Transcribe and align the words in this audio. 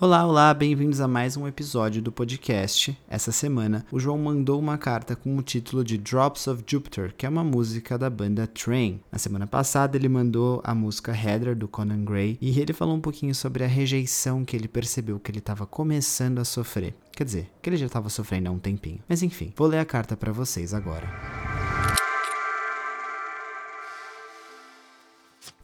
Olá, 0.00 0.26
olá, 0.26 0.52
bem-vindos 0.52 1.00
a 1.00 1.06
mais 1.06 1.36
um 1.36 1.46
episódio 1.46 2.02
do 2.02 2.10
podcast. 2.10 2.98
Essa 3.08 3.30
semana, 3.30 3.86
o 3.92 4.00
João 4.00 4.18
mandou 4.18 4.58
uma 4.58 4.76
carta 4.76 5.14
com 5.14 5.36
o 5.36 5.42
título 5.42 5.84
de 5.84 5.96
Drops 5.96 6.48
of 6.48 6.64
Jupiter, 6.66 7.14
que 7.16 7.24
é 7.24 7.28
uma 7.28 7.44
música 7.44 7.96
da 7.96 8.10
banda 8.10 8.44
Train. 8.48 9.00
Na 9.10 9.18
semana 9.18 9.46
passada, 9.46 9.96
ele 9.96 10.08
mandou 10.08 10.60
a 10.64 10.74
música 10.74 11.12
Heather 11.12 11.54
do 11.54 11.68
Conan 11.68 12.04
Gray 12.04 12.36
e 12.40 12.58
ele 12.58 12.72
falou 12.72 12.96
um 12.96 13.00
pouquinho 13.00 13.34
sobre 13.36 13.62
a 13.62 13.68
rejeição 13.68 14.44
que 14.44 14.56
ele 14.56 14.66
percebeu 14.66 15.20
que 15.20 15.30
ele 15.30 15.38
estava 15.38 15.64
começando 15.64 16.40
a 16.40 16.44
sofrer. 16.44 16.92
Quer 17.12 17.24
dizer, 17.24 17.50
que 17.62 17.70
ele 17.70 17.76
já 17.76 17.86
estava 17.86 18.08
sofrendo 18.08 18.48
há 18.48 18.52
um 18.52 18.58
tempinho. 18.58 18.98
Mas 19.08 19.22
enfim, 19.22 19.52
vou 19.56 19.68
ler 19.68 19.78
a 19.78 19.84
carta 19.84 20.16
para 20.16 20.32
vocês 20.32 20.74
agora. 20.74 21.08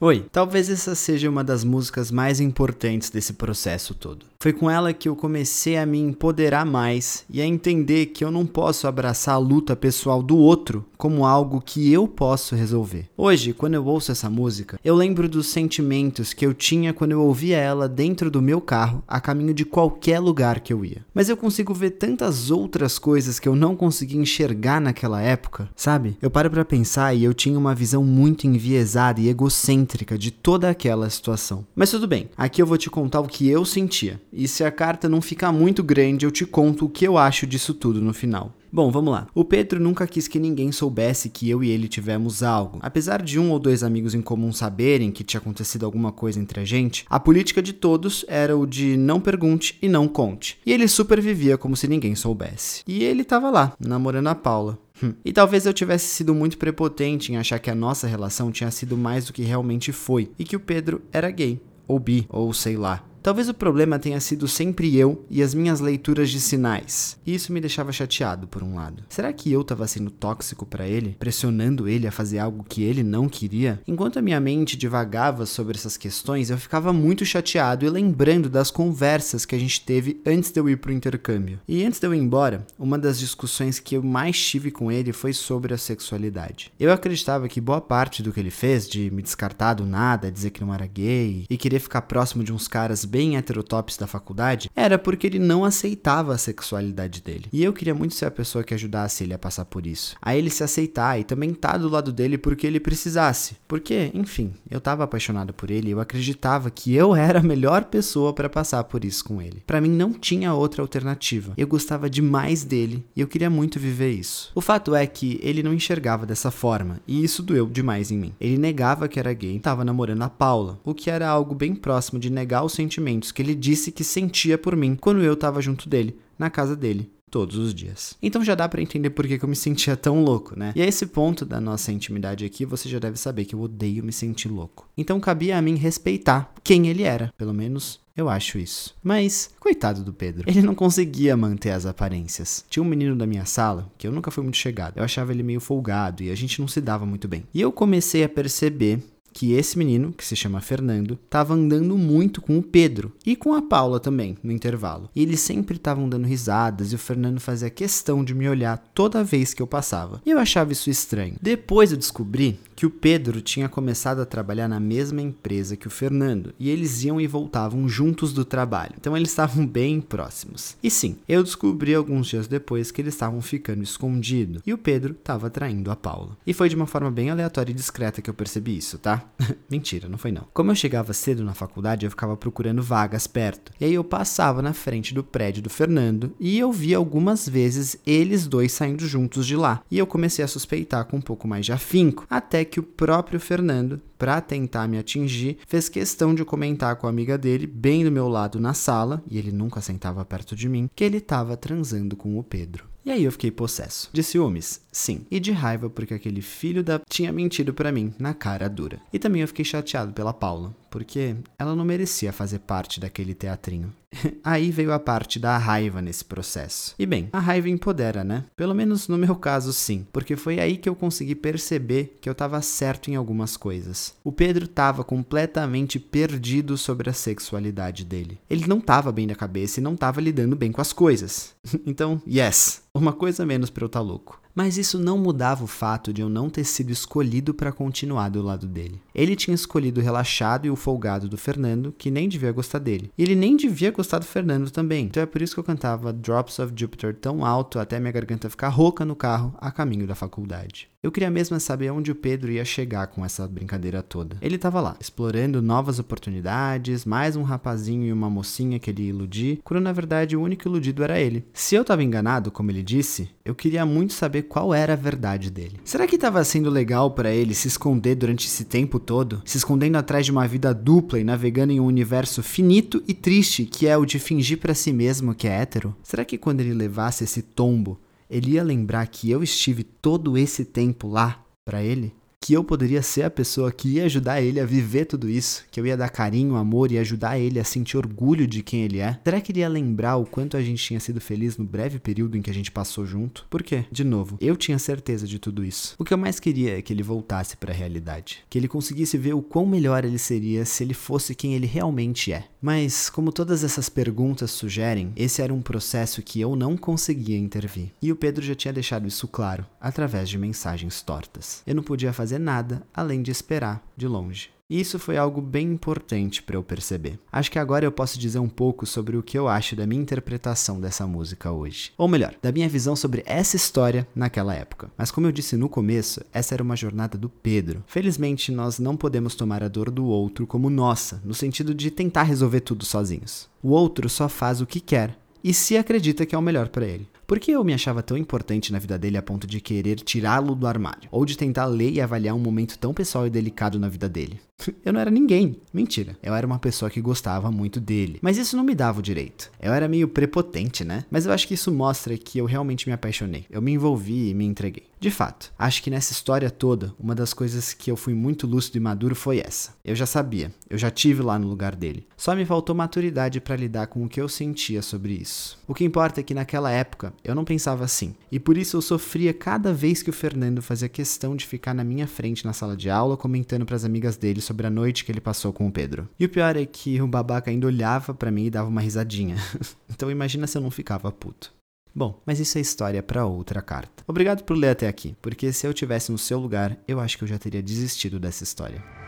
Oi, 0.03 0.25
talvez 0.31 0.67
essa 0.67 0.95
seja 0.95 1.29
uma 1.29 1.43
das 1.43 1.63
músicas 1.63 2.09
mais 2.09 2.39
importantes 2.39 3.11
desse 3.11 3.33
processo 3.33 3.93
todo. 3.93 4.30
Foi 4.41 4.51
com 4.51 4.71
ela 4.71 4.91
que 4.91 5.07
eu 5.07 5.15
comecei 5.15 5.77
a 5.77 5.85
me 5.85 5.99
empoderar 5.99 6.65
mais 6.65 7.23
e 7.29 7.39
a 7.39 7.45
entender 7.45 8.07
que 8.07 8.25
eu 8.25 8.31
não 8.31 8.43
posso 8.43 8.87
abraçar 8.87 9.35
a 9.35 9.37
luta 9.37 9.75
pessoal 9.75 10.23
do 10.23 10.35
outro 10.35 10.83
como 10.97 11.25
algo 11.27 11.61
que 11.61 11.91
eu 11.91 12.07
posso 12.07 12.55
resolver. 12.55 13.07
Hoje, 13.15 13.53
quando 13.53 13.75
eu 13.75 13.85
ouço 13.85 14.11
essa 14.11 14.31
música, 14.31 14.79
eu 14.83 14.95
lembro 14.95 15.29
dos 15.29 15.45
sentimentos 15.47 16.33
que 16.33 16.43
eu 16.43 16.55
tinha 16.55 16.91
quando 16.91 17.11
eu 17.11 17.21
ouvia 17.21 17.57
ela 17.57 17.87
dentro 17.87 18.31
do 18.31 18.41
meu 18.41 18.59
carro 18.59 19.03
a 19.07 19.19
caminho 19.19 19.53
de 19.53 19.63
qualquer 19.63 20.19
lugar 20.19 20.59
que 20.59 20.73
eu 20.73 20.83
ia. 20.83 21.05
Mas 21.13 21.29
eu 21.29 21.37
consigo 21.37 21.71
ver 21.71 21.91
tantas 21.91 22.49
outras 22.49 22.97
coisas 22.97 23.39
que 23.39 23.47
eu 23.47 23.55
não 23.55 23.75
conseguia 23.75 24.21
enxergar 24.21 24.81
naquela 24.81 25.21
época, 25.21 25.69
sabe? 25.75 26.17
Eu 26.19 26.31
paro 26.31 26.49
para 26.49 26.65
pensar 26.65 27.15
e 27.15 27.23
eu 27.23 27.33
tinha 27.33 27.57
uma 27.57 27.75
visão 27.75 28.03
muito 28.03 28.47
enviesada 28.47 29.19
e 29.21 29.29
egocêntrica 29.29 30.17
de 30.17 30.31
toda 30.31 30.67
aquela 30.67 31.07
situação. 31.11 31.65
Mas 31.75 31.91
tudo 31.91 32.07
bem, 32.07 32.29
aqui 32.35 32.59
eu 32.59 32.67
vou 32.67 32.77
te 32.77 32.89
contar 32.89 33.21
o 33.21 33.27
que 33.27 33.47
eu 33.47 33.65
sentia. 33.65 34.19
E 34.33 34.47
se 34.47 34.63
a 34.63 34.71
carta 34.71 35.09
não 35.09 35.21
ficar 35.21 35.51
muito 35.51 35.83
grande, 35.83 36.25
eu 36.25 36.31
te 36.31 36.45
conto 36.45 36.85
o 36.85 36.89
que 36.89 37.05
eu 37.05 37.17
acho 37.17 37.45
disso 37.45 37.73
tudo 37.73 38.01
no 38.01 38.13
final. 38.13 38.53
Bom, 38.73 38.89
vamos 38.89 39.11
lá. 39.11 39.27
O 39.35 39.43
Pedro 39.43 39.81
nunca 39.81 40.07
quis 40.07 40.29
que 40.29 40.39
ninguém 40.39 40.71
soubesse 40.71 41.29
que 41.29 41.49
eu 41.49 41.61
e 41.61 41.69
ele 41.69 41.89
tivemos 41.89 42.41
algo. 42.41 42.79
Apesar 42.81 43.21
de 43.21 43.37
um 43.37 43.51
ou 43.51 43.59
dois 43.59 43.83
amigos 43.83 44.15
em 44.15 44.21
comum 44.21 44.53
saberem 44.53 45.11
que 45.11 45.25
tinha 45.25 45.41
acontecido 45.41 45.85
alguma 45.85 46.13
coisa 46.13 46.39
entre 46.39 46.61
a 46.61 46.63
gente, 46.63 47.05
a 47.09 47.19
política 47.19 47.61
de 47.61 47.73
todos 47.73 48.23
era 48.29 48.55
o 48.55 48.65
de 48.65 48.95
não 48.95 49.19
pergunte 49.19 49.77
e 49.81 49.89
não 49.89 50.07
conte. 50.07 50.57
E 50.65 50.71
ele 50.71 50.87
supervivia 50.87 51.57
como 51.57 51.75
se 51.75 51.85
ninguém 51.85 52.15
soubesse. 52.15 52.81
E 52.87 53.03
ele 53.03 53.25
tava 53.25 53.49
lá, 53.49 53.73
namorando 53.77 54.27
a 54.27 54.35
Paula. 54.35 54.79
Hum. 55.03 55.13
E 55.25 55.33
talvez 55.33 55.65
eu 55.65 55.73
tivesse 55.73 56.05
sido 56.05 56.33
muito 56.33 56.57
prepotente 56.57 57.33
em 57.33 57.35
achar 57.35 57.59
que 57.59 57.69
a 57.69 57.75
nossa 57.75 58.07
relação 58.07 58.51
tinha 58.51 58.71
sido 58.71 58.95
mais 58.95 59.25
do 59.25 59.33
que 59.33 59.41
realmente 59.41 59.91
foi 59.91 60.31
e 60.39 60.45
que 60.45 60.55
o 60.55 60.61
Pedro 60.61 61.01
era 61.11 61.29
gay, 61.29 61.59
ou 61.85 61.99
bi, 61.99 62.25
ou 62.29 62.53
sei 62.53 62.77
lá. 62.77 63.03
Talvez 63.23 63.47
o 63.47 63.53
problema 63.53 63.99
tenha 63.99 64.19
sido 64.19 64.47
sempre 64.47 64.97
eu 64.97 65.25
e 65.29 65.43
as 65.43 65.53
minhas 65.53 65.79
leituras 65.79 66.31
de 66.31 66.39
sinais. 66.39 67.19
E 67.23 67.35
isso 67.35 67.53
me 67.53 67.61
deixava 67.61 67.91
chateado, 67.91 68.47
por 68.47 68.63
um 68.63 68.75
lado. 68.75 69.03
Será 69.09 69.31
que 69.31 69.51
eu 69.51 69.61
estava 69.61 69.87
sendo 69.87 70.09
tóxico 70.09 70.65
para 70.65 70.87
ele, 70.87 71.15
pressionando 71.19 71.87
ele 71.87 72.07
a 72.07 72.11
fazer 72.11 72.39
algo 72.39 72.65
que 72.67 72.81
ele 72.81 73.03
não 73.03 73.29
queria? 73.29 73.79
Enquanto 73.87 74.17
a 74.17 74.23
minha 74.23 74.39
mente 74.39 74.75
divagava 74.75 75.45
sobre 75.45 75.77
essas 75.77 75.97
questões, 75.97 76.49
eu 76.49 76.57
ficava 76.57 76.91
muito 76.91 77.23
chateado 77.23 77.85
e 77.85 77.89
lembrando 77.89 78.49
das 78.49 78.71
conversas 78.71 79.45
que 79.45 79.53
a 79.53 79.59
gente 79.59 79.81
teve 79.81 80.19
antes 80.25 80.51
de 80.51 80.59
eu 80.59 80.67
ir 80.67 80.77
pro 80.77 80.91
intercâmbio. 80.91 81.59
E 81.67 81.85
antes 81.85 81.99
de 81.99 82.07
eu 82.07 82.15
ir 82.15 82.19
embora, 82.19 82.65
uma 82.79 82.97
das 82.97 83.19
discussões 83.19 83.79
que 83.79 83.95
eu 83.95 84.01
mais 84.01 84.43
tive 84.43 84.71
com 84.71 84.91
ele 84.91 85.13
foi 85.13 85.31
sobre 85.31 85.75
a 85.75 85.77
sexualidade. 85.77 86.71
Eu 86.79 86.91
acreditava 86.91 87.47
que 87.47 87.61
boa 87.61 87.81
parte 87.81 88.23
do 88.23 88.33
que 88.33 88.39
ele 88.39 88.49
fez, 88.49 88.89
de 88.89 89.11
me 89.11 89.21
descartar 89.21 89.75
do 89.75 89.85
nada, 89.85 90.31
dizer 90.31 90.49
que 90.49 90.61
não 90.61 90.73
era 90.73 90.87
gay 90.87 91.45
e 91.47 91.55
querer 91.55 91.79
ficar 91.79 92.01
próximo 92.01 92.43
de 92.43 92.51
uns 92.51 92.67
caras 92.67 93.05
bem 93.11 93.35
heterotops 93.35 93.97
da 93.97 94.07
faculdade, 94.07 94.71
era 94.73 94.97
porque 94.97 95.27
ele 95.27 95.37
não 95.37 95.65
aceitava 95.65 96.33
a 96.33 96.37
sexualidade 96.37 97.21
dele. 97.21 97.49
E 97.51 97.61
eu 97.61 97.73
queria 97.73 97.93
muito 97.93 98.15
ser 98.15 98.25
a 98.25 98.31
pessoa 98.31 98.63
que 98.63 98.73
ajudasse 98.73 99.25
ele 99.25 99.33
a 99.33 99.37
passar 99.37 99.65
por 99.65 99.85
isso. 99.85 100.15
A 100.21 100.33
ele 100.33 100.49
se 100.49 100.63
aceitar 100.63 101.19
e 101.19 101.25
também 101.25 101.49
estar 101.49 101.73
tá 101.73 101.77
do 101.77 101.89
lado 101.89 102.13
dele 102.13 102.37
porque 102.37 102.65
ele 102.65 102.79
precisasse. 102.79 103.57
Porque, 103.67 104.09
enfim, 104.13 104.53
eu 104.69 104.77
estava 104.77 105.03
apaixonado 105.03 105.53
por 105.53 105.69
ele 105.69 105.89
e 105.89 105.91
eu 105.91 105.99
acreditava 105.99 106.71
que 106.71 106.95
eu 106.95 107.13
era 107.15 107.39
a 107.39 107.43
melhor 107.43 107.83
pessoa 107.85 108.31
para 108.31 108.49
passar 108.49 108.85
por 108.85 109.03
isso 109.03 109.25
com 109.25 109.41
ele. 109.41 109.61
Para 109.67 109.81
mim 109.81 109.89
não 109.89 110.13
tinha 110.13 110.53
outra 110.53 110.81
alternativa. 110.81 111.53
Eu 111.57 111.67
gostava 111.67 112.09
demais 112.09 112.63
dele 112.63 113.03
e 113.13 113.19
eu 113.19 113.27
queria 113.27 113.49
muito 113.49 113.77
viver 113.77 114.11
isso. 114.11 114.51
O 114.55 114.61
fato 114.61 114.95
é 114.95 115.05
que 115.05 115.37
ele 115.43 115.61
não 115.61 115.73
enxergava 115.73 116.25
dessa 116.25 116.49
forma 116.49 117.01
e 117.05 117.21
isso 117.21 117.43
doeu 117.43 117.67
demais 117.67 118.09
em 118.09 118.17
mim. 118.17 118.33
Ele 118.39 118.57
negava 118.57 119.09
que 119.09 119.19
era 119.19 119.33
gay 119.33 119.57
estava 119.57 119.83
namorando 119.83 120.21
a 120.21 120.29
Paula, 120.29 120.79
o 120.83 120.93
que 120.93 121.09
era 121.09 121.27
algo 121.27 121.53
bem 121.53 121.75
próximo 121.75 122.19
de 122.19 122.29
negar 122.29 122.63
o 122.63 122.69
sentimento 122.69 123.00
sentimentos 123.01 123.31
que 123.31 123.41
ele 123.41 123.55
disse 123.55 123.91
que 123.91 124.03
sentia 124.03 124.57
por 124.57 124.75
mim 124.75 124.95
quando 124.95 125.21
eu 125.21 125.33
estava 125.33 125.61
junto 125.61 125.89
dele, 125.89 126.15
na 126.37 126.49
casa 126.49 126.75
dele, 126.75 127.11
todos 127.29 127.57
os 127.57 127.73
dias. 127.73 128.15
Então 128.21 128.43
já 128.43 128.53
dá 128.53 128.69
para 128.69 128.81
entender 128.81 129.09
por 129.09 129.27
que, 129.27 129.39
eu 129.41 129.49
me 129.49 129.55
sentia 129.55 129.97
tão 129.97 130.23
louco, 130.23 130.57
né? 130.57 130.71
E 130.75 130.81
a 130.81 130.85
esse 130.85 131.05
ponto 131.07 131.45
da 131.45 131.59
nossa 131.59 131.91
intimidade 131.91 132.45
aqui, 132.45 132.65
você 132.65 132.87
já 132.87 132.99
deve 132.99 133.17
saber 133.17 133.45
que 133.45 133.55
eu 133.55 133.61
odeio 133.61 134.03
me 134.03 134.11
sentir 134.11 134.49
louco. 134.49 134.87
Então 134.97 135.19
cabia 135.19 135.57
a 135.57 135.61
mim 135.61 135.75
respeitar 135.75 136.53
quem 136.63 136.87
ele 136.87 137.03
era, 137.03 137.33
pelo 137.37 137.53
menos 137.53 137.99
eu 138.15 138.27
acho 138.27 138.57
isso. 138.57 138.93
Mas, 139.01 139.49
coitado 139.59 140.03
do 140.03 140.13
Pedro, 140.13 140.43
ele 140.45 140.61
não 140.61 140.75
conseguia 140.75 141.37
manter 141.37 141.71
as 141.71 141.85
aparências. 141.85 142.65
Tinha 142.69 142.83
um 142.83 142.85
menino 142.85 143.15
da 143.15 143.25
minha 143.25 143.45
sala, 143.45 143.89
que 143.97 144.05
eu 144.05 144.11
nunca 144.11 144.29
fui 144.29 144.43
muito 144.43 144.57
chegado. 144.57 144.97
Eu 144.97 145.03
achava 145.03 145.31
ele 145.31 145.41
meio 145.41 145.61
folgado 145.61 146.21
e 146.21 146.29
a 146.29 146.35
gente 146.35 146.59
não 146.59 146.67
se 146.67 146.81
dava 146.81 147.05
muito 147.05 147.27
bem. 147.27 147.45
E 147.53 147.61
eu 147.61 147.71
comecei 147.71 148.23
a 148.23 148.29
perceber 148.29 148.99
que 149.33 149.53
esse 149.53 149.77
menino, 149.77 150.11
que 150.11 150.25
se 150.25 150.35
chama 150.35 150.61
Fernando, 150.61 151.17
estava 151.23 151.53
andando 151.53 151.97
muito 151.97 152.41
com 152.41 152.57
o 152.57 152.63
Pedro 152.63 153.11
e 153.25 153.35
com 153.35 153.53
a 153.53 153.61
Paula 153.61 153.99
também, 153.99 154.37
no 154.43 154.51
intervalo. 154.51 155.09
E 155.15 155.21
eles 155.21 155.39
sempre 155.39 155.77
estavam 155.77 156.07
dando 156.07 156.27
risadas 156.27 156.91
e 156.91 156.95
o 156.95 156.99
Fernando 156.99 157.39
fazia 157.39 157.69
questão 157.69 158.23
de 158.23 158.33
me 158.33 158.47
olhar 158.47 158.77
toda 158.93 159.23
vez 159.23 159.53
que 159.53 159.61
eu 159.61 159.67
passava. 159.67 160.21
E 160.25 160.31
eu 160.31 160.39
achava 160.39 160.71
isso 160.71 160.89
estranho. 160.89 161.35
Depois 161.41 161.91
eu 161.91 161.97
descobri 161.97 162.59
que 162.75 162.85
o 162.85 162.89
Pedro 162.89 163.41
tinha 163.41 163.69
começado 163.69 164.21
a 164.21 164.25
trabalhar 164.25 164.67
na 164.67 164.79
mesma 164.79 165.21
empresa 165.21 165.77
que 165.77 165.87
o 165.87 165.91
Fernando 165.91 166.53
e 166.59 166.69
eles 166.69 167.03
iam 167.03 167.21
e 167.21 167.27
voltavam 167.27 167.87
juntos 167.87 168.33
do 168.33 168.43
trabalho. 168.43 168.95
Então 168.99 169.15
eles 169.15 169.29
estavam 169.29 169.65
bem 169.67 170.01
próximos. 170.01 170.75
E 170.81 170.89
sim, 170.89 171.17
eu 171.27 171.43
descobri 171.43 171.93
alguns 171.93 172.27
dias 172.27 172.47
depois 172.47 172.91
que 172.91 173.01
eles 173.01 173.13
estavam 173.13 173.41
ficando 173.41 173.83
escondidos 173.83 174.61
e 174.65 174.73
o 174.73 174.77
Pedro 174.77 175.13
estava 175.13 175.49
traindo 175.49 175.91
a 175.91 175.95
Paula. 175.95 176.37
E 176.45 176.53
foi 176.53 176.69
de 176.69 176.75
uma 176.75 176.87
forma 176.87 177.11
bem 177.11 177.29
aleatória 177.29 177.71
e 177.71 177.75
discreta 177.75 178.21
que 178.21 178.29
eu 178.29 178.33
percebi 178.33 178.75
isso, 178.75 178.97
tá? 178.97 179.20
Mentira, 179.69 180.07
não 180.07 180.17
foi 180.17 180.31
não. 180.31 180.47
Como 180.53 180.71
eu 180.71 180.75
chegava 180.75 181.13
cedo 181.13 181.43
na 181.43 181.53
faculdade, 181.53 182.05
eu 182.05 182.09
ficava 182.09 182.37
procurando 182.37 182.81
vagas 182.81 183.27
perto. 183.27 183.71
E 183.79 183.85
aí 183.85 183.93
eu 183.93 184.03
passava 184.03 184.61
na 184.61 184.73
frente 184.73 185.13
do 185.13 185.23
prédio 185.23 185.63
do 185.63 185.69
Fernando 185.69 186.33
e 186.39 186.57
eu 186.57 186.71
vi 186.71 186.93
algumas 186.93 187.47
vezes 187.47 187.97
eles 188.05 188.47
dois 188.47 188.71
saindo 188.71 189.05
juntos 189.07 189.45
de 189.45 189.55
lá. 189.55 189.81
E 189.89 189.97
eu 189.97 190.07
comecei 190.07 190.43
a 190.43 190.47
suspeitar 190.47 191.05
com 191.05 191.17
um 191.17 191.21
pouco 191.21 191.47
mais 191.47 191.65
de 191.65 191.73
afinco, 191.73 192.25
até 192.29 192.63
que 192.65 192.79
o 192.79 192.83
próprio 192.83 193.39
Fernando, 193.39 194.01
para 194.17 194.39
tentar 194.41 194.87
me 194.87 194.97
atingir, 194.97 195.57
fez 195.67 195.89
questão 195.89 196.35
de 196.35 196.45
comentar 196.45 196.95
com 196.95 197.07
a 197.07 197.09
amiga 197.09 197.37
dele, 197.37 197.65
bem 197.65 198.03
do 198.03 198.11
meu 198.11 198.27
lado 198.27 198.59
na 198.59 198.73
sala, 198.73 199.23
e 199.29 199.37
ele 199.37 199.51
nunca 199.51 199.81
sentava 199.81 200.23
perto 200.25 200.55
de 200.55 200.69
mim, 200.69 200.89
que 200.95 201.03
ele 201.03 201.17
estava 201.17 201.57
transando 201.57 202.15
com 202.15 202.37
o 202.37 202.43
Pedro. 202.43 202.90
E 203.03 203.09
aí 203.09 203.23
eu 203.23 203.31
fiquei 203.31 203.49
possesso. 203.49 204.09
De 204.13 204.21
ciúmes? 204.21 204.79
Sim. 204.91 205.25
E 205.31 205.39
de 205.39 205.51
raiva 205.51 205.89
porque 205.89 206.13
aquele 206.13 206.41
filho 206.41 206.83
da 206.83 207.01
tinha 207.09 207.31
mentido 207.31 207.73
para 207.73 207.91
mim 207.91 208.13
na 208.19 208.33
cara 208.33 208.69
dura. 208.69 209.01
E 209.11 209.17
também 209.17 209.41
eu 209.41 209.47
fiquei 209.47 209.65
chateado 209.65 210.13
pela 210.13 210.31
Paula, 210.31 210.75
porque 210.91 211.37
ela 211.57 211.75
não 211.75 211.85
merecia 211.85 212.31
fazer 212.33 212.59
parte 212.59 212.99
daquele 212.99 213.33
teatrinho. 213.33 213.91
Aí 214.43 214.69
veio 214.69 214.91
a 214.91 214.99
parte 214.99 215.39
da 215.39 215.57
raiva 215.57 216.01
nesse 216.01 216.23
processo. 216.23 216.93
E 216.99 217.05
bem, 217.05 217.29
a 217.31 217.39
raiva 217.39 217.69
empodera, 217.69 218.23
né? 218.23 218.43
Pelo 218.57 218.75
menos 218.75 219.07
no 219.07 219.17
meu 219.17 219.35
caso, 219.35 219.71
sim, 219.71 220.05
porque 220.11 220.35
foi 220.35 220.59
aí 220.59 220.75
que 220.75 220.89
eu 220.89 220.95
consegui 220.95 221.33
perceber 221.33 222.17
que 222.19 222.27
eu 222.27 222.33
estava 222.33 222.61
certo 222.61 223.09
em 223.09 223.15
algumas 223.15 223.55
coisas. 223.55 224.13
O 224.21 224.31
Pedro 224.31 224.65
estava 224.65 225.03
completamente 225.03 225.97
perdido 225.97 226.77
sobre 226.77 227.09
a 227.09 227.13
sexualidade 227.13 228.03
dele. 228.03 228.37
Ele 228.49 228.67
não 228.67 228.79
estava 228.79 229.13
bem 229.13 229.25
da 229.25 229.35
cabeça 229.35 229.79
e 229.79 229.83
não 229.83 229.93
estava 229.93 230.19
lidando 230.19 230.57
bem 230.57 230.73
com 230.73 230.81
as 230.81 230.91
coisas. 230.91 231.55
então, 231.85 232.21
yes, 232.27 232.83
uma 232.93 233.13
coisa 233.13 233.45
menos 233.45 233.69
para 233.69 233.85
eu 233.85 233.87
estar 233.87 233.99
tá 233.99 234.05
louco. 234.05 234.41
Mas 234.53 234.77
isso 234.77 234.99
não 234.99 235.17
mudava 235.17 235.63
o 235.63 235.67
fato 235.67 236.13
de 236.13 236.21
eu 236.21 236.29
não 236.29 236.49
ter 236.49 236.63
sido 236.63 236.91
escolhido 236.91 237.53
para 237.53 237.71
continuar 237.71 238.29
do 238.29 238.41
lado 238.41 238.67
dele. 238.67 239.01
Ele 239.15 239.35
tinha 239.35 239.55
escolhido 239.55 239.99
o 239.99 240.03
relaxado 240.03 240.65
e 240.65 240.69
o 240.69 240.75
folgado 240.75 241.29
do 241.29 241.37
Fernando, 241.37 241.93
que 241.97 242.11
nem 242.11 242.27
devia 242.27 242.51
gostar 242.51 242.79
dele. 242.79 243.11
E 243.17 243.23
ele 243.23 243.35
nem 243.35 243.55
devia 243.55 243.91
gostar 243.91 244.19
do 244.19 244.25
Fernando 244.25 244.69
também. 244.69 245.05
Então 245.05 245.23
é 245.23 245.25
por 245.25 245.41
isso 245.41 245.53
que 245.53 245.59
eu 245.59 245.63
cantava 245.63 246.13
Drops 246.13 246.59
of 246.59 246.73
Jupiter 246.75 247.15
tão 247.15 247.45
alto 247.45 247.79
até 247.79 247.99
minha 247.99 248.11
garganta 248.11 248.49
ficar 248.49 248.69
rouca 248.69 249.05
no 249.05 249.15
carro 249.15 249.53
a 249.57 249.71
caminho 249.71 250.05
da 250.05 250.15
faculdade. 250.15 250.90
Eu 251.03 251.11
queria 251.11 251.31
mesmo 251.31 251.59
saber 251.59 251.89
onde 251.89 252.11
o 252.11 252.15
Pedro 252.15 252.51
ia 252.51 252.63
chegar 252.63 253.07
com 253.07 253.25
essa 253.25 253.47
brincadeira 253.47 254.03
toda. 254.03 254.37
Ele 254.39 254.55
estava 254.55 254.79
lá, 254.79 254.95
explorando 255.01 255.59
novas 255.59 255.97
oportunidades, 255.97 257.05
mais 257.05 257.35
um 257.35 257.41
rapazinho 257.41 258.05
e 258.05 258.13
uma 258.13 258.29
mocinha 258.29 258.77
que 258.77 258.91
ele 258.91 259.07
iludir, 259.07 259.61
quando 259.63 259.81
na 259.81 259.91
verdade 259.91 260.37
o 260.37 260.41
único 260.43 260.67
iludido 260.67 261.03
era 261.03 261.19
ele. 261.19 261.43
Se 261.53 261.73
eu 261.73 261.81
estava 261.81 262.03
enganado, 262.03 262.51
como 262.51 262.69
ele 262.69 262.83
disse, 262.83 263.31
eu 263.43 263.55
queria 263.55 263.83
muito 263.83 264.13
saber 264.13 264.43
qual 264.43 264.75
era 264.75 264.93
a 264.93 264.95
verdade 264.95 265.49
dele. 265.49 265.79
Será 265.83 266.05
que 266.05 266.13
estava 266.13 266.43
sendo 266.43 266.69
legal 266.69 267.09
para 267.09 267.31
ele 267.31 267.55
se 267.55 267.67
esconder 267.67 268.13
durante 268.13 268.45
esse 268.45 268.63
tempo 268.63 268.99
todo, 268.99 269.41
se 269.43 269.57
escondendo 269.57 269.95
atrás 269.95 270.23
de 270.23 270.31
uma 270.31 270.47
vida 270.47 270.71
dupla 270.71 271.19
e 271.19 271.23
navegando 271.23 271.73
em 271.73 271.79
um 271.79 271.85
universo 271.87 272.43
finito 272.43 273.03
e 273.07 273.15
triste 273.15 273.65
que 273.65 273.87
é 273.87 273.97
o 273.97 274.05
de 274.05 274.19
fingir 274.19 274.59
para 274.59 274.75
si 274.75 274.93
mesmo 274.93 275.33
que 275.33 275.47
é 275.47 275.61
hétero? 275.61 275.95
Será 276.03 276.23
que 276.23 276.37
quando 276.37 276.59
ele 276.59 276.75
levasse 276.75 277.23
esse 277.23 277.41
tombo, 277.41 277.99
ele 278.31 278.51
ia 278.51 278.63
lembrar 278.63 279.05
que 279.07 279.29
eu 279.29 279.43
estive 279.43 279.83
todo 279.83 280.37
esse 280.37 280.63
tempo 280.63 281.09
lá 281.09 281.43
para 281.65 281.83
ele? 281.83 282.15
Que 282.43 282.53
eu 282.53 282.63
poderia 282.63 283.03
ser 283.03 283.21
a 283.21 283.29
pessoa 283.29 283.71
que 283.71 283.87
ia 283.87 284.05
ajudar 284.05 284.41
ele 284.41 284.59
a 284.59 284.65
viver 284.65 285.05
tudo 285.05 285.29
isso, 285.29 285.63
que 285.69 285.79
eu 285.79 285.85
ia 285.85 285.95
dar 285.95 286.09
carinho, 286.09 286.55
amor 286.55 286.91
e 286.91 286.97
ajudar 286.97 287.37
ele 287.37 287.59
a 287.59 287.63
sentir 287.63 287.97
orgulho 287.97 288.47
de 288.47 288.63
quem 288.63 288.81
ele 288.81 288.97
é? 288.97 289.19
Será 289.23 289.39
que 289.39 289.51
ele 289.51 289.59
ia 289.59 289.69
lembrar 289.69 290.17
o 290.17 290.25
quanto 290.25 290.57
a 290.57 290.61
gente 290.61 290.83
tinha 290.83 290.99
sido 290.99 291.21
feliz 291.21 291.55
no 291.55 291.63
breve 291.63 291.99
período 291.99 292.35
em 292.35 292.41
que 292.41 292.49
a 292.49 292.53
gente 292.53 292.71
passou 292.71 293.05
junto? 293.05 293.45
Por 293.47 293.61
quê? 293.61 293.85
De 293.91 294.03
novo, 294.03 294.37
eu 294.41 294.57
tinha 294.57 294.79
certeza 294.79 295.27
de 295.27 295.37
tudo 295.37 295.63
isso. 295.63 295.93
O 295.99 296.03
que 296.03 296.11
eu 296.11 296.17
mais 296.17 296.39
queria 296.39 296.79
é 296.79 296.81
que 296.81 296.91
ele 296.91 297.03
voltasse 297.03 297.55
para 297.55 297.71
a 297.71 297.75
realidade, 297.75 298.39
que 298.49 298.57
ele 298.57 298.67
conseguisse 298.67 299.19
ver 299.19 299.35
o 299.35 299.41
quão 299.43 299.67
melhor 299.67 300.03
ele 300.03 300.17
seria 300.17 300.65
se 300.65 300.83
ele 300.83 300.95
fosse 300.95 301.35
quem 301.35 301.53
ele 301.53 301.67
realmente 301.67 302.33
é. 302.33 302.45
Mas, 302.59 303.07
como 303.07 303.31
todas 303.31 303.63
essas 303.63 303.87
perguntas 303.87 304.49
sugerem, 304.49 305.11
esse 305.15 305.43
era 305.43 305.53
um 305.53 305.61
processo 305.61 306.23
que 306.23 306.41
eu 306.41 306.55
não 306.55 306.75
conseguia 306.75 307.37
intervir. 307.37 307.91
E 308.01 308.11
o 308.11 308.15
Pedro 308.15 308.43
já 308.43 308.55
tinha 308.55 308.73
deixado 308.73 309.07
isso 309.07 309.27
claro, 309.27 309.65
através 309.79 310.27
de 310.27 310.39
mensagens 310.39 311.01
tortas. 311.03 311.61
Eu 311.67 311.75
não 311.75 311.83
podia 311.83 312.11
fazer 312.11 312.30
fazer 312.31 312.39
nada 312.39 312.81
além 312.93 313.21
de 313.21 313.29
esperar 313.29 313.83
de 313.97 314.07
longe. 314.07 314.49
Isso 314.69 314.97
foi 314.97 315.17
algo 315.17 315.41
bem 315.41 315.73
importante 315.73 316.41
para 316.41 316.55
eu 316.55 316.63
perceber. 316.63 317.19
Acho 317.29 317.51
que 317.51 317.59
agora 317.59 317.83
eu 317.83 317.91
posso 317.91 318.17
dizer 318.17 318.39
um 318.39 318.47
pouco 318.47 318.85
sobre 318.85 319.17
o 319.17 319.23
que 319.23 319.37
eu 319.37 319.49
acho 319.49 319.75
da 319.75 319.85
minha 319.85 320.01
interpretação 320.01 320.79
dessa 320.79 321.05
música 321.05 321.51
hoje. 321.51 321.91
Ou 321.97 322.07
melhor, 322.07 322.33
da 322.41 322.53
minha 322.53 322.69
visão 322.69 322.95
sobre 322.95 323.21
essa 323.25 323.57
história 323.57 324.07
naquela 324.15 324.55
época. 324.55 324.89
Mas 324.97 325.11
como 325.11 325.27
eu 325.27 325.31
disse 325.33 325.57
no 325.57 325.67
começo, 325.67 326.21
essa 326.31 326.55
era 326.55 326.63
uma 326.63 326.77
jornada 326.77 327.17
do 327.17 327.27
Pedro. 327.27 327.83
Felizmente, 327.85 328.49
nós 328.49 328.79
não 328.79 328.95
podemos 328.95 329.35
tomar 329.35 329.61
a 329.61 329.67
dor 329.67 329.91
do 329.91 330.05
outro 330.05 330.47
como 330.47 330.69
nossa, 330.69 331.21
no 331.25 331.33
sentido 331.33 331.75
de 331.75 331.91
tentar 331.91 332.23
resolver 332.23 332.61
tudo 332.61 332.85
sozinhos. 332.85 333.49
O 333.61 333.71
outro 333.71 334.07
só 334.07 334.29
faz 334.29 334.61
o 334.61 334.65
que 334.65 334.79
quer 334.79 335.17
e 335.43 335.53
se 335.53 335.75
acredita 335.75 336.25
que 336.25 336.33
é 336.33 336.37
o 336.37 336.41
melhor 336.41 336.69
para 336.69 336.85
ele. 336.85 337.09
Por 337.31 337.39
que 337.39 337.51
eu 337.51 337.63
me 337.63 337.73
achava 337.73 338.03
tão 338.03 338.17
importante 338.17 338.73
na 338.73 338.77
vida 338.77 338.97
dele 338.99 339.15
a 339.15 339.21
ponto 339.21 339.47
de 339.47 339.61
querer 339.61 340.01
tirá-lo 340.01 340.53
do 340.53 340.67
armário? 340.67 341.07
Ou 341.09 341.25
de 341.25 341.37
tentar 341.37 341.63
ler 341.63 341.89
e 341.93 342.01
avaliar 342.01 342.35
um 342.35 342.39
momento 342.39 342.77
tão 342.77 342.93
pessoal 342.93 343.25
e 343.25 343.29
delicado 343.29 343.79
na 343.79 343.87
vida 343.87 344.09
dele? 344.09 344.37
eu 344.83 344.91
não 344.91 344.99
era 344.99 345.09
ninguém. 345.09 345.55
Mentira. 345.73 346.17
Eu 346.21 346.35
era 346.35 346.45
uma 346.45 346.59
pessoa 346.59 346.91
que 346.91 346.99
gostava 346.99 347.49
muito 347.49 347.79
dele. 347.79 348.19
Mas 348.21 348.37
isso 348.37 348.57
não 348.57 348.65
me 348.65 348.75
dava 348.75 348.99
o 348.99 349.01
direito. 349.01 349.49
Eu 349.61 349.71
era 349.71 349.87
meio 349.87 350.09
prepotente, 350.09 350.83
né? 350.83 351.05
Mas 351.09 351.25
eu 351.25 351.31
acho 351.31 351.47
que 351.47 351.53
isso 351.53 351.71
mostra 351.71 352.17
que 352.17 352.37
eu 352.37 352.43
realmente 352.43 352.85
me 352.85 352.93
apaixonei. 352.93 353.45
Eu 353.49 353.61
me 353.61 353.71
envolvi 353.71 354.31
e 354.31 354.33
me 354.33 354.43
entreguei. 354.43 354.90
De 355.01 355.09
fato, 355.09 355.51
acho 355.57 355.81
que 355.81 355.89
nessa 355.89 356.13
história 356.13 356.51
toda, 356.51 356.93
uma 356.99 357.15
das 357.15 357.33
coisas 357.33 357.73
que 357.73 357.89
eu 357.89 357.97
fui 357.97 358.13
muito 358.13 358.45
lúcido 358.45 358.77
e 358.77 358.79
maduro 358.79 359.15
foi 359.15 359.39
essa. 359.39 359.73
Eu 359.83 359.95
já 359.95 360.05
sabia, 360.05 360.53
eu 360.69 360.77
já 360.77 360.91
tive 360.91 361.23
lá 361.23 361.39
no 361.39 361.47
lugar 361.47 361.75
dele. 361.75 362.05
Só 362.15 362.35
me 362.35 362.45
faltou 362.45 362.75
maturidade 362.75 363.41
para 363.41 363.55
lidar 363.55 363.87
com 363.87 364.05
o 364.05 364.07
que 364.07 364.21
eu 364.21 364.29
sentia 364.29 364.79
sobre 364.83 365.13
isso. 365.13 365.57
O 365.67 365.73
que 365.73 365.83
importa 365.83 366.19
é 366.19 366.23
que 366.23 366.35
naquela 366.35 366.69
época 366.69 367.11
eu 367.23 367.33
não 367.33 367.43
pensava 367.43 367.83
assim, 367.83 368.13
e 368.31 368.39
por 368.39 368.55
isso 368.59 368.77
eu 368.77 368.81
sofria 368.81 369.33
cada 369.33 369.73
vez 369.73 370.03
que 370.03 370.11
o 370.11 370.13
Fernando 370.13 370.61
fazia 370.61 370.87
questão 370.87 371.35
de 371.35 371.47
ficar 371.47 371.73
na 371.73 371.83
minha 371.83 372.05
frente 372.05 372.45
na 372.45 372.53
sala 372.53 372.77
de 372.77 372.87
aula 372.87 373.17
comentando 373.17 373.65
para 373.65 373.75
as 373.75 373.83
amigas 373.83 374.17
dele 374.17 374.39
sobre 374.39 374.67
a 374.67 374.69
noite 374.69 375.03
que 375.03 375.11
ele 375.11 375.19
passou 375.19 375.51
com 375.51 375.65
o 375.65 375.71
Pedro. 375.71 376.07
E 376.19 376.25
o 376.25 376.29
pior 376.29 376.55
é 376.55 376.63
que 376.67 377.01
o 377.01 377.07
babaca 377.07 377.49
ainda 377.49 377.65
olhava 377.65 378.13
para 378.13 378.29
mim 378.29 378.45
e 378.45 378.51
dava 378.51 378.69
uma 378.69 378.81
risadinha. 378.81 379.37
então 379.89 380.11
imagina 380.11 380.45
se 380.45 380.59
eu 380.59 380.61
não 380.61 380.69
ficava 380.69 381.11
puto. 381.11 381.51
Bom, 381.93 382.21
mas 382.25 382.39
isso 382.39 382.57
é 382.57 382.61
história 382.61 383.03
para 383.03 383.25
outra 383.25 383.61
carta. 383.61 384.03
Obrigado 384.07 384.43
por 384.43 384.55
ler 384.55 384.69
até 384.69 384.87
aqui, 384.87 385.15
porque 385.21 385.51
se 385.51 385.67
eu 385.67 385.73
tivesse 385.73 386.11
no 386.11 386.17
seu 386.17 386.39
lugar, 386.39 386.77
eu 386.87 386.99
acho 386.99 387.17
que 387.17 387.23
eu 387.23 387.27
já 387.27 387.37
teria 387.37 387.61
desistido 387.61 388.19
dessa 388.19 388.43
história. 388.43 389.00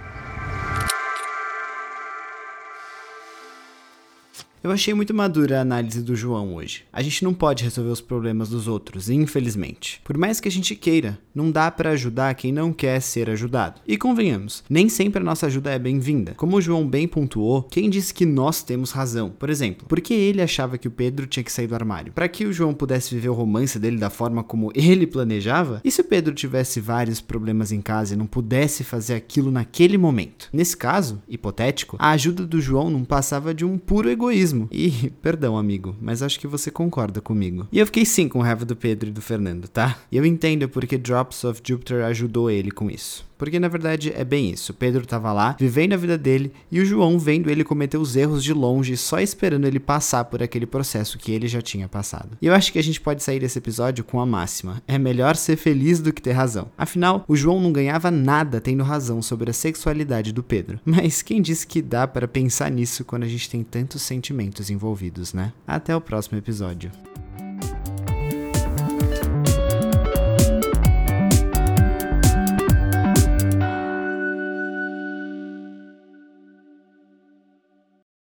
Eu 4.64 4.72
achei 4.72 4.94
muito 4.94 5.14
madura 5.14 5.58
a 5.58 5.62
análise 5.62 6.02
do 6.02 6.16
João 6.16 6.56
hoje. 6.56 6.86
A 6.94 7.02
gente 7.04 7.22
não 7.22 7.34
pode 7.34 7.66
resolver 7.66 7.92
os 7.92 8.00
problemas 8.00 8.48
dos 8.48 8.66
outros, 8.66 9.10
infelizmente. 9.10 10.00
Por 10.06 10.18
mais 10.18 10.40
que 10.40 10.48
a 10.48 10.52
gente 10.52 10.74
queira, 10.74 11.20
não 11.36 11.52
dá 11.52 11.70
para 11.70 11.90
ajudar 11.90 12.34
quem 12.34 12.54
não 12.54 12.72
quer 12.72 13.02
ser 13.02 13.30
ajudado. 13.30 13.82
E 13.86 13.98
convenhamos, 13.98 14.64
nem 14.70 14.88
sempre 14.88 15.20
a 15.20 15.26
nossa 15.26 15.48
ajuda 15.48 15.72
é 15.72 15.78
bem-vinda. 15.78 16.34
Como 16.38 16.56
o 16.56 16.62
João 16.62 16.88
bem 16.88 17.10
pontuou, 17.10 17.64
quem 17.64 17.90
disse 17.90 18.14
que 18.14 18.26
nós 18.26 18.64
temos 18.64 18.92
razão? 18.92 19.32
Por 19.32 19.50
exemplo, 19.50 19.86
por 19.86 20.00
que 20.00 20.14
ele 20.14 20.42
achava 20.42 20.78
que 20.78 20.88
o 20.88 20.92
Pedro 20.92 21.28
tinha 21.28 21.44
que 21.44 21.52
sair 21.52 21.68
do 21.68 21.76
armário? 21.76 22.14
Para 22.14 22.30
que 22.30 22.46
o 22.46 22.54
João 22.54 22.74
pudesse 22.74 23.14
viver 23.14 23.28
o 23.28 23.34
romance 23.34 23.78
dele 23.78 23.98
da 23.98 24.10
forma 24.10 24.46
como 24.46 24.72
ele 24.74 25.06
planejava? 25.06 25.82
E 25.84 25.92
se 25.92 26.00
o 26.00 26.06
Pedro 26.06 26.34
tivesse 26.34 26.80
vários 26.80 27.20
problemas 27.20 27.74
em 27.74 27.82
casa 27.82 28.14
e 28.14 28.18
não 28.18 28.26
pudesse 28.26 28.86
fazer 28.86 29.16
aquilo 29.16 29.52
naquele 29.52 29.98
momento? 29.98 30.48
Nesse 30.54 30.78
caso, 30.78 31.22
hipotético, 31.28 31.98
a 32.00 32.12
ajuda 32.12 32.46
do 32.46 32.62
João 32.62 32.90
não 32.90 33.04
passava 33.04 33.54
de 33.54 33.66
um 33.66 33.78
puro 33.78 34.10
egoísmo 34.10 34.53
mesmo. 34.54 34.70
E, 34.72 35.12
perdão, 35.22 35.58
amigo, 35.58 35.96
mas 36.02 36.22
acho 36.22 36.40
que 36.40 36.48
você 36.48 36.72
concorda 36.72 37.20
comigo. 37.20 37.68
E 37.72 37.80
eu 37.80 37.86
fiquei 37.86 38.06
sim 38.06 38.28
com 38.28 38.40
raiva 38.40 38.66
do 38.66 38.76
Pedro 38.76 39.10
e 39.10 39.12
do 39.12 39.22
Fernando, 39.22 39.68
tá? 39.68 39.98
E 40.12 40.18
eu 40.18 40.26
entendo 40.26 40.70
porque 40.70 40.98
Drops 40.98 41.44
of 41.44 41.62
Jupiter 41.64 42.06
ajudou 42.06 42.50
ele 42.50 42.72
com 42.72 42.90
isso. 42.90 43.26
Porque 43.38 43.60
na 43.60 43.68
verdade 43.68 44.14
é 44.16 44.24
bem 44.24 44.52
isso. 44.52 44.74
Pedro 44.74 45.06
tava 45.06 45.34
lá, 45.34 45.58
vivendo 45.60 45.92
a 45.92 45.98
vida 45.98 46.18
dele, 46.18 46.54
e 46.72 46.80
o 46.80 46.86
João 46.86 47.20
vendo 47.20 47.50
ele 47.50 47.64
cometer 47.64 47.98
os 47.98 48.16
erros 48.16 48.42
de 48.42 48.54
longe, 48.54 48.96
só 48.96 49.20
esperando 49.20 49.66
ele 49.66 49.82
passar 49.82 50.24
por 50.26 50.42
aquele 50.42 50.66
processo 50.66 51.18
que 51.18 51.32
ele 51.32 51.48
já 51.48 51.62
tinha 51.62 51.90
passado. 51.90 52.38
E 52.42 52.48
eu 52.48 52.54
acho 52.54 52.72
que 52.72 52.80
a 52.80 52.84
gente 52.84 53.02
pode 53.02 53.22
sair 53.22 53.42
desse 53.42 53.58
episódio 53.58 54.04
com 54.04 54.22
a 54.22 54.26
máxima: 54.26 54.82
é 54.88 54.98
melhor 54.98 55.36
ser 55.36 55.58
feliz 55.58 56.00
do 56.00 56.14
que 56.14 56.22
ter 56.22 56.32
razão. 56.32 56.72
Afinal, 56.78 57.26
o 57.28 57.36
João 57.36 57.60
não 57.60 57.74
ganhava 57.74 58.10
nada 58.10 58.62
tendo 58.62 58.82
razão 58.82 59.22
sobre 59.22 59.50
a 59.50 59.54
sexualidade 59.54 60.32
do 60.32 60.42
Pedro. 60.42 60.80
Mas 60.86 61.22
quem 61.22 61.42
disse 61.42 61.68
que 61.68 61.82
dá 61.82 62.08
para 62.08 62.30
pensar 62.30 62.72
nisso 62.72 63.04
quando 63.04 63.24
a 63.24 63.28
gente 63.28 63.50
tem 63.50 63.62
tantos 63.62 64.04
sentimentos 64.04 64.43
envolvidos, 64.70 65.34
né? 65.34 65.54
Até 65.68 65.96
o 65.96 66.02
próximo 66.02 66.38
episódio. 66.38 66.92